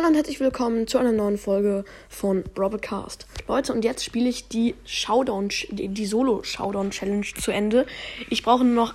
Hallo 0.00 0.08
und 0.08 0.14
herzlich 0.14 0.40
willkommen 0.40 0.86
zu 0.86 0.96
einer 0.96 1.12
neuen 1.12 1.36
Folge 1.36 1.84
von 2.08 2.42
Broadcast. 2.54 3.26
Leute, 3.46 3.74
und 3.74 3.84
jetzt 3.84 4.02
spiele 4.02 4.30
ich 4.30 4.48
die 4.48 4.74
Showdown, 4.86 5.50
die 5.72 6.06
Solo 6.06 6.42
Showdown 6.42 6.90
Challenge 6.90 7.26
zu 7.38 7.50
Ende. 7.50 7.84
Ich 8.30 8.42
brauche 8.42 8.64
nur 8.64 8.86
noch 8.86 8.94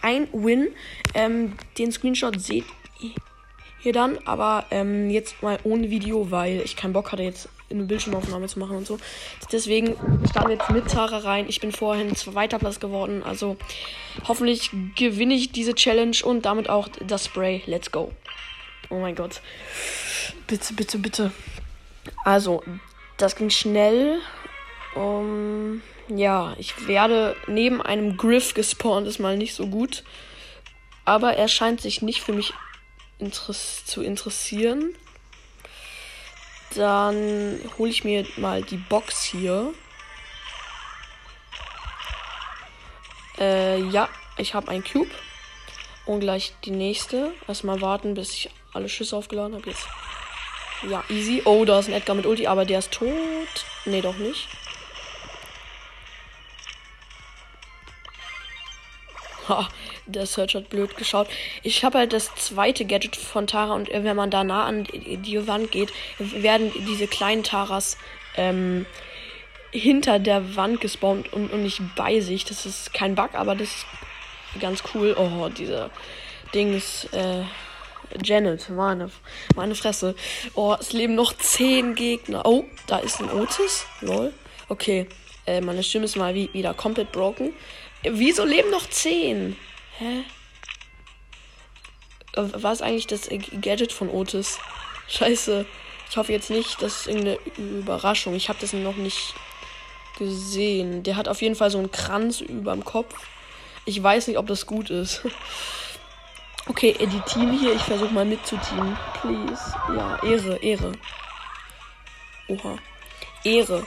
ein 0.00 0.26
Win. 0.32 0.66
Ähm, 1.14 1.52
den 1.78 1.92
Screenshot 1.92 2.40
seht 2.40 2.64
ihr 3.84 3.92
dann, 3.92 4.18
aber 4.24 4.66
ähm, 4.72 5.10
jetzt 5.10 5.44
mal 5.44 5.60
ohne 5.62 5.90
Video, 5.90 6.32
weil 6.32 6.60
ich 6.62 6.74
keinen 6.74 6.92
Bock 6.92 7.12
hatte, 7.12 7.22
jetzt 7.22 7.48
eine 7.70 7.84
Bildschirmaufnahme 7.84 8.48
zu 8.48 8.58
machen 8.58 8.76
und 8.76 8.86
so. 8.88 8.98
Deswegen 9.52 9.94
starten 10.28 10.48
wir 10.48 10.56
jetzt 10.56 10.70
mit 10.70 10.88
Tara 10.88 11.18
rein. 11.18 11.46
Ich 11.48 11.60
bin 11.60 11.70
vorhin 11.70 12.16
zweiter 12.16 12.58
Platz 12.58 12.80
geworden, 12.80 13.22
also 13.22 13.56
hoffentlich 14.26 14.72
gewinne 14.96 15.34
ich 15.34 15.52
diese 15.52 15.76
Challenge 15.76 16.16
und 16.24 16.46
damit 16.46 16.68
auch 16.68 16.88
das 17.06 17.26
Spray. 17.26 17.62
Let's 17.66 17.92
go. 17.92 18.10
Oh 18.90 18.98
mein 18.98 19.14
Gott. 19.14 19.40
Bitte, 20.52 20.74
bitte, 20.74 20.98
bitte. 20.98 21.32
Also, 22.26 22.62
das 23.16 23.36
ging 23.36 23.48
schnell. 23.48 24.20
Um, 24.94 25.80
ja, 26.08 26.54
ich 26.58 26.86
werde 26.86 27.34
neben 27.46 27.80
einem 27.80 28.18
Griff 28.18 28.52
gespawnt, 28.52 29.06
ist 29.06 29.18
mal 29.18 29.38
nicht 29.38 29.54
so 29.54 29.66
gut. 29.68 30.04
Aber 31.06 31.32
er 31.38 31.48
scheint 31.48 31.80
sich 31.80 32.02
nicht 32.02 32.20
für 32.20 32.34
mich 32.34 32.52
interess 33.18 33.86
zu 33.86 34.02
interessieren. 34.02 34.94
Dann 36.74 37.58
hole 37.78 37.90
ich 37.90 38.04
mir 38.04 38.26
mal 38.36 38.60
die 38.60 38.76
Box 38.76 39.22
hier. 39.22 39.72
Äh, 43.38 43.80
ja, 43.84 44.10
ich 44.36 44.52
habe 44.52 44.68
ein 44.68 44.84
Cube. 44.84 45.10
Und 46.04 46.20
gleich 46.20 46.52
die 46.66 46.72
nächste. 46.72 47.32
Erstmal 47.48 47.80
warten, 47.80 48.12
bis 48.12 48.34
ich 48.34 48.50
alle 48.74 48.90
Schüsse 48.90 49.16
aufgeladen 49.16 49.54
habe. 49.54 49.70
Jetzt. 49.70 49.88
Ja, 50.88 51.04
easy. 51.08 51.42
Oh, 51.44 51.64
da 51.64 51.78
ist 51.78 51.88
ein 51.88 51.94
Edgar 51.94 52.16
mit 52.16 52.26
Ulti, 52.26 52.46
aber 52.46 52.64
der 52.64 52.80
ist 52.80 52.92
tot. 52.92 53.12
Nee, 53.84 54.00
doch 54.00 54.16
nicht. 54.16 54.48
Ha, 59.48 59.68
der 60.06 60.26
Search 60.26 60.54
hat 60.54 60.68
blöd 60.70 60.96
geschaut. 60.96 61.28
Ich 61.62 61.84
habe 61.84 61.98
halt 61.98 62.12
das 62.12 62.34
zweite 62.34 62.84
Gadget 62.84 63.16
von 63.16 63.46
Tara 63.46 63.74
und 63.74 63.88
wenn 63.90 64.16
man 64.16 64.30
da 64.30 64.44
nah 64.44 64.64
an 64.64 64.84
die 64.84 65.46
Wand 65.46 65.70
geht, 65.70 65.92
werden 66.18 66.72
diese 66.86 67.06
kleinen 67.06 67.42
Taras 67.42 67.96
ähm, 68.36 68.86
hinter 69.72 70.18
der 70.18 70.56
Wand 70.56 70.80
gespawnt 70.80 71.32
und, 71.32 71.52
und 71.52 71.62
nicht 71.62 71.80
bei 71.96 72.20
sich. 72.20 72.44
Das 72.44 72.66
ist 72.66 72.92
kein 72.92 73.14
Bug, 73.14 73.34
aber 73.34 73.54
das 73.54 73.68
ist 73.68 73.86
ganz 74.60 74.82
cool. 74.94 75.16
Oh, 75.18 75.48
diese 75.48 75.90
Dings, 76.54 77.04
äh, 77.12 77.42
Janet, 78.22 78.68
meine, 78.70 79.10
meine 79.56 79.74
Fresse. 79.74 80.14
Oh, 80.54 80.74
es 80.78 80.92
leben 80.92 81.14
noch 81.14 81.32
zehn 81.36 81.94
Gegner. 81.94 82.42
Oh, 82.44 82.64
da 82.86 82.98
ist 82.98 83.20
ein 83.20 83.30
Otis. 83.30 83.86
Lol. 84.00 84.32
Okay, 84.68 85.06
äh, 85.46 85.60
meine 85.60 85.82
Stimme 85.82 86.04
ist 86.04 86.16
mal 86.16 86.34
wie, 86.34 86.52
wieder 86.52 86.74
komplett 86.74 87.12
broken. 87.12 87.52
Wieso 88.02 88.44
leben 88.44 88.70
noch 88.70 88.88
zehn? 88.88 89.56
Hä? 89.98 90.24
Was 92.34 92.80
ist 92.80 92.82
eigentlich 92.82 93.06
das 93.06 93.28
Gadget 93.60 93.92
von 93.92 94.08
Otis? 94.08 94.58
Scheiße. 95.08 95.66
Ich 96.08 96.16
hoffe 96.16 96.32
jetzt 96.32 96.50
nicht, 96.50 96.80
das 96.82 97.00
ist 97.00 97.06
irgendeine 97.06 97.38
Überraschung. 97.56 98.34
Ich 98.34 98.48
habe 98.48 98.58
das 98.60 98.72
noch 98.72 98.96
nicht 98.96 99.34
gesehen. 100.18 101.02
Der 101.02 101.16
hat 101.16 101.28
auf 101.28 101.42
jeden 101.42 101.54
Fall 101.54 101.70
so 101.70 101.78
einen 101.78 101.90
Kranz 101.90 102.40
über 102.40 102.72
dem 102.72 102.84
Kopf. 102.84 103.14
Ich 103.84 104.02
weiß 104.02 104.28
nicht, 104.28 104.38
ob 104.38 104.46
das 104.46 104.66
gut 104.66 104.90
ist. 104.90 105.22
Okay, 106.68 106.94
die 107.00 107.20
Team 107.22 107.50
hier. 107.58 107.74
Ich 107.74 107.82
versuche 107.82 108.12
mal 108.12 108.24
mitzuteamen. 108.24 108.96
Please. 109.20 109.74
Ja, 109.96 110.22
Ehre, 110.22 110.56
Ehre. 110.62 110.92
Oha. 112.48 112.78
Ehre. 113.44 113.84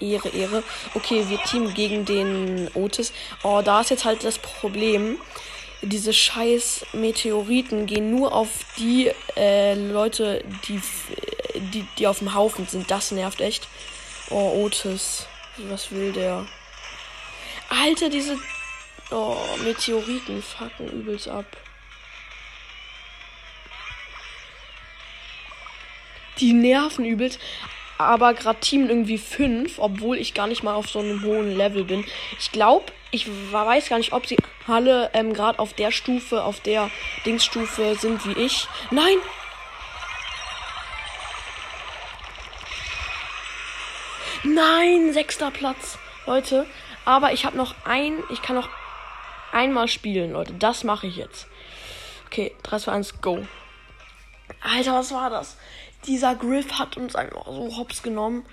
Ehre, 0.00 0.28
Ehre. 0.30 0.62
Okay, 0.94 1.28
wir 1.28 1.38
teamen 1.42 1.74
gegen 1.74 2.04
den 2.06 2.70
Otis. 2.74 3.12
Oh, 3.42 3.60
da 3.62 3.82
ist 3.82 3.90
jetzt 3.90 4.04
halt 4.04 4.24
das 4.24 4.38
Problem. 4.38 5.18
Diese 5.82 6.12
scheiß 6.12 6.86
Meteoriten 6.92 7.86
gehen 7.86 8.10
nur 8.10 8.34
auf 8.34 8.48
die 8.78 9.10
äh, 9.36 9.74
Leute, 9.74 10.44
die, 10.68 10.80
die, 11.72 11.86
die 11.98 12.06
auf 12.06 12.18
dem 12.18 12.34
Haufen 12.34 12.66
sind. 12.66 12.90
Das 12.90 13.10
nervt 13.10 13.40
echt. 13.40 13.68
Oh, 14.30 14.64
Otis. 14.64 15.26
Was 15.68 15.90
will 15.90 16.12
der? 16.12 16.46
Alter, 17.68 18.08
diese 18.08 18.38
Oh, 19.10 19.36
Meteoriten 19.64 20.40
fucken 20.42 20.88
übelst 20.88 21.28
ab. 21.28 21.44
Die 26.38 26.52
nerven 26.52 27.04
übelst. 27.04 27.40
Aber 27.98 28.32
gerade 28.32 28.60
Team 28.60 28.88
irgendwie 28.88 29.18
5, 29.18 29.78
obwohl 29.78 30.16
ich 30.16 30.32
gar 30.32 30.46
nicht 30.46 30.62
mal 30.62 30.74
auf 30.74 30.88
so 30.88 31.00
einem 31.00 31.22
hohen 31.22 31.54
Level 31.54 31.84
bin. 31.84 32.06
Ich 32.38 32.50
glaube, 32.50 32.86
ich 33.10 33.26
weiß 33.52 33.88
gar 33.88 33.98
nicht, 33.98 34.12
ob 34.12 34.26
sie 34.26 34.38
alle 34.66 35.10
ähm, 35.12 35.34
gerade 35.34 35.58
auf 35.58 35.74
der 35.74 35.90
Stufe, 35.90 36.44
auf 36.44 36.60
der 36.60 36.90
Dingsstufe 37.26 37.96
sind 37.96 38.24
wie 38.26 38.40
ich. 38.40 38.68
Nein! 38.90 39.18
Nein, 44.44 45.12
sechster 45.12 45.50
Platz. 45.50 45.98
Leute, 46.26 46.66
aber 47.04 47.32
ich 47.32 47.44
habe 47.44 47.56
noch 47.56 47.74
ein, 47.84 48.14
ich 48.30 48.40
kann 48.40 48.56
noch 48.56 48.68
einmal 49.52 49.88
spielen, 49.88 50.32
Leute. 50.32 50.54
Das 50.54 50.84
mache 50.84 51.06
ich 51.06 51.16
jetzt. 51.16 51.46
Okay, 52.26 52.52
3, 52.62 52.78
2, 52.78 52.92
1, 52.92 53.20
go. 53.20 53.46
Alter, 54.60 54.94
was 54.94 55.12
war 55.12 55.30
das? 55.30 55.56
Dieser 56.06 56.34
Griff 56.34 56.78
hat 56.78 56.96
uns 56.96 57.14
einfach 57.14 57.46
so 57.46 57.76
hops 57.76 58.02
genommen. 58.02 58.44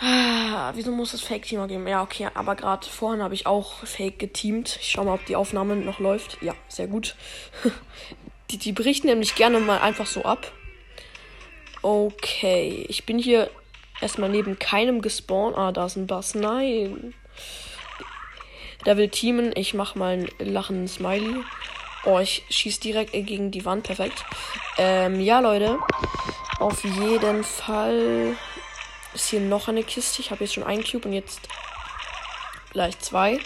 Ah, 0.00 0.70
wieso 0.74 0.92
muss 0.92 1.10
das 1.10 1.22
Fake-Teamer 1.22 1.66
geben? 1.66 1.88
Ja, 1.88 2.02
okay, 2.02 2.28
aber 2.34 2.54
gerade 2.54 2.86
vorhin 2.86 3.22
habe 3.22 3.34
ich 3.34 3.46
auch 3.46 3.84
Fake 3.84 4.20
geteamt. 4.20 4.78
Ich 4.80 4.92
schau 4.92 5.04
mal, 5.04 5.14
ob 5.14 5.26
die 5.26 5.34
Aufnahme 5.34 5.74
noch 5.74 5.98
läuft. 5.98 6.40
Ja, 6.40 6.54
sehr 6.68 6.86
gut. 6.86 7.16
die, 8.50 8.58
die 8.58 8.72
berichten 8.72 9.08
nämlich 9.08 9.34
gerne 9.34 9.58
mal 9.58 9.80
einfach 9.80 10.06
so 10.06 10.22
ab. 10.22 10.52
Okay, 11.82 12.86
ich 12.88 13.06
bin 13.06 13.18
hier 13.18 13.50
erstmal 14.00 14.28
neben 14.28 14.58
keinem 14.58 15.02
gespawnt. 15.02 15.56
Ah, 15.56 15.72
da 15.72 15.86
ist 15.86 15.96
ein 15.96 16.06
Bass. 16.06 16.36
Nein. 16.36 17.14
Der 18.86 18.96
will 18.96 19.08
teamen. 19.08 19.52
Ich 19.54 19.74
mach 19.74 19.94
mal 19.94 20.14
einen 20.14 20.28
lachenden 20.38 20.88
Smiley. 20.88 21.42
Oh, 22.04 22.18
ich 22.18 22.44
schieß 22.48 22.80
direkt 22.80 23.12
gegen 23.12 23.50
die 23.50 23.64
Wand. 23.64 23.84
Perfekt. 23.84 24.24
Ähm, 24.76 25.20
ja, 25.20 25.40
Leute. 25.40 25.78
Auf 26.58 26.84
jeden 26.84 27.44
Fall 27.44 28.36
ist 29.14 29.30
hier 29.30 29.40
noch 29.40 29.68
eine 29.68 29.82
Kiste. 29.82 30.20
Ich 30.20 30.30
habe 30.30 30.44
jetzt 30.44 30.54
schon 30.54 30.64
einen 30.64 30.84
Cube 30.84 31.06
und 31.06 31.12
jetzt 31.12 31.48
gleich 32.72 32.98
zwei. 32.98 33.40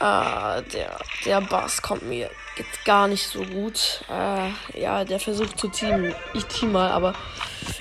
Ah, 0.00 0.60
der, 0.60 0.96
der 1.24 1.40
Bass 1.40 1.82
kommt 1.82 2.02
mir 2.02 2.30
jetzt 2.56 2.84
gar 2.84 3.08
nicht 3.08 3.26
so 3.26 3.42
gut. 3.42 4.04
Äh, 4.08 4.80
ja, 4.80 5.04
der 5.04 5.18
versucht 5.18 5.58
zu 5.58 5.68
teamen. 5.68 6.14
Ich 6.34 6.44
team 6.44 6.72
mal, 6.72 6.90
aber 6.90 7.14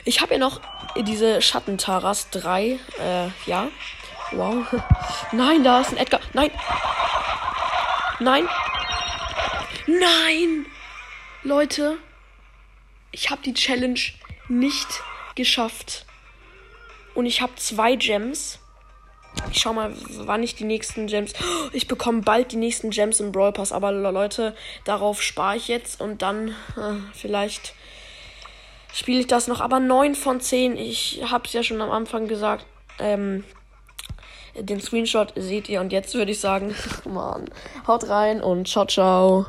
ich 0.03 0.21
habe 0.21 0.33
ja 0.33 0.39
noch 0.39 0.61
diese 0.97 1.41
Schattentaras 1.41 2.29
3. 2.31 2.79
Äh, 2.99 3.29
ja. 3.45 3.67
Wow. 4.31 4.65
Nein, 5.31 5.63
da 5.63 5.81
ist 5.81 5.91
ein 5.91 5.97
Edgar. 5.97 6.19
Nein. 6.33 6.51
Nein. 8.19 8.47
Nein. 9.87 10.65
Leute, 11.43 11.97
ich 13.11 13.29
habe 13.29 13.41
die 13.41 13.53
Challenge 13.53 13.99
nicht 14.49 14.87
geschafft. 15.35 16.05
Und 17.13 17.25
ich 17.25 17.41
habe 17.41 17.55
zwei 17.55 17.95
Gems. 17.95 18.59
Ich 19.51 19.61
schau 19.61 19.73
mal, 19.73 19.93
wann 20.09 20.43
ich 20.43 20.55
die 20.55 20.65
nächsten 20.65 21.07
Gems. 21.07 21.33
Ich 21.71 21.87
bekomme 21.87 22.21
bald 22.21 22.51
die 22.51 22.57
nächsten 22.57 22.89
Gems 22.89 23.19
im 23.19 23.31
Brawl 23.31 23.53
Pass. 23.53 23.71
Aber 23.71 23.91
Leute, 23.91 24.55
darauf 24.83 25.21
spare 25.21 25.55
ich 25.55 25.67
jetzt 25.67 26.01
und 26.01 26.21
dann 26.21 26.49
äh, 26.49 26.95
vielleicht 27.13 27.73
spiele 28.93 29.19
ich 29.19 29.27
das 29.27 29.47
noch. 29.47 29.61
Aber 29.61 29.79
9 29.79 30.15
von 30.15 30.41
10. 30.41 30.75
Ich 30.77 31.21
habe 31.29 31.45
es 31.45 31.53
ja 31.53 31.63
schon 31.63 31.81
am 31.81 31.91
Anfang 31.91 32.27
gesagt. 32.27 32.65
Ähm, 32.99 33.43
den 34.59 34.81
Screenshot 34.81 35.33
seht 35.35 35.69
ihr. 35.69 35.81
Und 35.81 35.91
jetzt 35.91 36.13
würde 36.15 36.31
ich 36.31 36.39
sagen, 36.39 36.75
Mann, 37.05 37.45
haut 37.87 38.09
rein 38.09 38.41
und 38.41 38.67
ciao, 38.67 38.85
ciao. 38.85 39.45